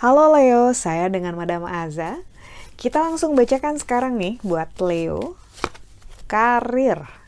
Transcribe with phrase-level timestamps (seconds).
[0.00, 2.24] Halo Leo, saya dengan Madam Aza.
[2.80, 5.36] Kita langsung bacakan sekarang nih buat Leo.
[6.24, 7.20] Karir.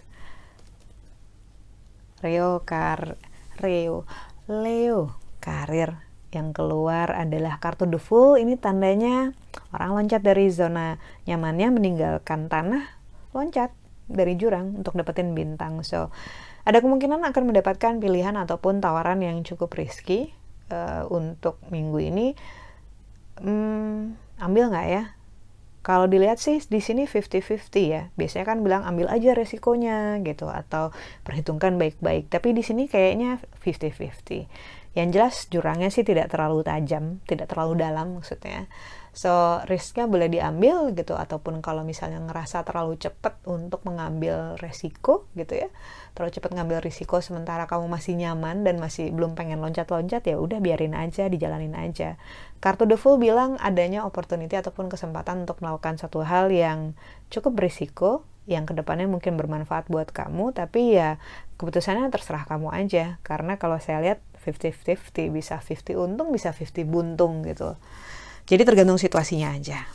[2.23, 3.19] Leo kar
[3.59, 4.07] Leo
[4.47, 5.99] Leo karir
[6.31, 9.35] yang keluar adalah kartu the full ini tandanya
[9.75, 12.95] orang loncat dari zona nyamannya meninggalkan tanah
[13.35, 13.75] loncat
[14.13, 16.13] dari jurang untuk dapetin bintang so
[16.63, 20.31] ada kemungkinan akan mendapatkan pilihan ataupun tawaran yang cukup risky
[20.71, 22.27] uh, untuk minggu ini
[23.43, 25.05] hmm, ambil nggak ya?
[25.83, 28.03] Kalau dilihat sih di sini 50-50 ya.
[28.15, 30.95] Biasanya kan bilang ambil aja resikonya gitu atau
[31.27, 32.31] perhitungkan baik-baik.
[32.31, 34.47] Tapi di sini kayaknya 50-50.
[34.95, 38.71] Yang jelas jurangnya sih tidak terlalu tajam, tidak terlalu dalam maksudnya.
[39.13, 45.53] So, risknya boleh diambil gitu ataupun kalau misalnya ngerasa terlalu cepat untuk mengambil resiko gitu
[45.53, 45.69] ya.
[46.17, 50.65] Terlalu cepat ngambil risiko sementara kamu masih nyaman dan masih belum pengen loncat-loncat ya udah
[50.65, 52.17] biarin aja, dijalanin aja.
[52.65, 56.97] Kartu The Fool bilang adanya opportunity ataupun kesempatan untuk melakukan satu hal yang
[57.29, 61.21] cukup berisiko, yang ke depannya mungkin bermanfaat buat kamu, tapi ya
[61.61, 63.21] keputusannya terserah kamu aja.
[63.21, 67.77] Karena kalau saya lihat 50-50, bisa 50 untung, bisa 50 buntung gitu.
[68.47, 69.87] Jadi tergantung situasinya aja.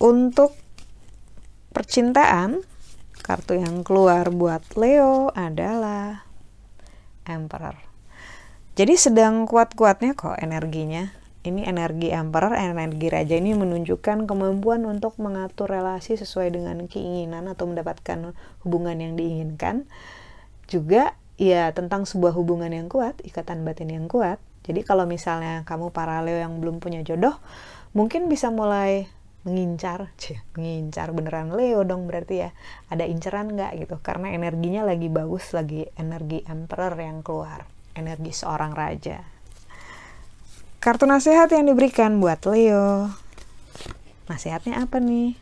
[0.00, 0.52] Untuk
[1.72, 2.60] percintaan,
[3.24, 6.28] kartu yang keluar buat Leo adalah
[7.24, 7.80] Emperor.
[8.74, 11.14] Jadi sedang kuat-kuatnya kok energinya.
[11.44, 17.68] Ini energi emperor, energi raja ini menunjukkan kemampuan untuk mengatur relasi sesuai dengan keinginan atau
[17.68, 18.32] mendapatkan
[18.64, 19.84] hubungan yang diinginkan.
[20.66, 24.40] Juga ya tentang sebuah hubungan yang kuat, ikatan batin yang kuat.
[24.64, 27.36] Jadi kalau misalnya kamu para Leo yang belum punya jodoh,
[27.92, 29.06] mungkin bisa mulai
[29.44, 32.50] mengincar, cie, mengincar beneran Leo dong berarti ya.
[32.88, 33.96] Ada inceran nggak gitu?
[34.00, 39.22] Karena energinya lagi bagus, lagi energi emperor yang keluar energi seorang raja.
[40.84, 43.08] Kartu nasihat yang diberikan buat Leo.
[44.28, 45.36] Nasihatnya apa nih?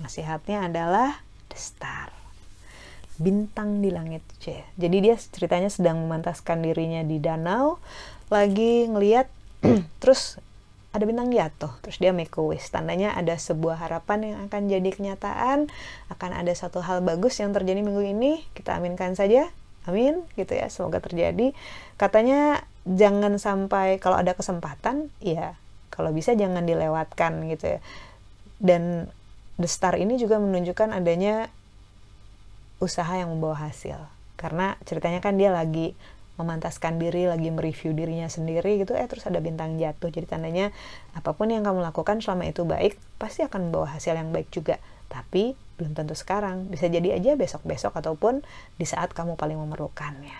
[0.00, 1.20] Nasihatnya adalah
[1.52, 2.01] The Star.
[3.22, 4.66] Bintang di langit, C.
[4.74, 7.78] Jadi dia ceritanya sedang memantaskan dirinya di danau,
[8.28, 9.30] lagi ngeliat,
[10.02, 10.42] terus
[10.90, 12.66] ada bintang jatuh, terus dia make a wish.
[12.68, 15.70] Tandanya ada sebuah harapan yang akan jadi kenyataan,
[16.10, 18.42] akan ada satu hal bagus yang terjadi minggu ini.
[18.52, 19.48] Kita aminkan saja
[19.86, 21.50] amin gitu ya semoga terjadi
[21.98, 25.58] katanya jangan sampai kalau ada kesempatan ya
[25.90, 27.80] kalau bisa jangan dilewatkan gitu ya
[28.62, 29.10] dan
[29.58, 31.50] the star ini juga menunjukkan adanya
[32.82, 33.96] usaha yang membawa hasil
[34.34, 35.94] karena ceritanya kan dia lagi
[36.34, 40.10] memantaskan diri, lagi mereview dirinya sendiri gitu, eh terus ada bintang jatuh.
[40.10, 40.74] Jadi tandanya
[41.14, 44.82] apa pun yang kamu lakukan selama itu baik, pasti akan membawa hasil yang baik juga.
[45.12, 48.42] Tapi belum tentu sekarang, bisa jadi aja besok-besok ataupun
[48.80, 50.34] di saat kamu paling memerlukannya.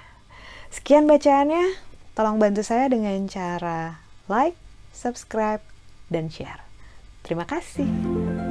[0.72, 1.76] Sekian bacaannya,
[2.16, 4.56] tolong bantu saya dengan cara like,
[4.90, 5.60] subscribe,
[6.08, 6.64] dan share.
[7.22, 8.41] Terima kasih.